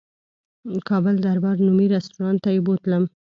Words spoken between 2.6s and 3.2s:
بوتلم.